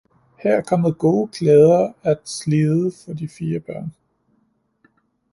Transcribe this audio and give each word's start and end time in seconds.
Her 0.37 0.55
er 0.57 0.61
kommet 0.61 0.97
gode 0.97 1.27
klæder 1.31 1.93
at 2.03 2.29
slide 2.29 2.91
for 3.05 3.13
de 3.13 3.27
fire 3.27 3.59
børn 3.59 3.93